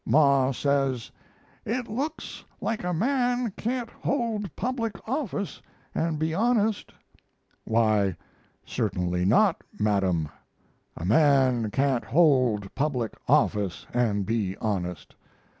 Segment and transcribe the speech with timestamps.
[0.03, 1.11] Ma says:
[1.63, 5.61] "It looks like a man can't hold public office
[5.93, 6.91] and be honest."
[7.65, 8.15] Why,
[8.65, 10.29] certainly not, Madam.
[10.97, 15.13] A man can't hold public office and be honest.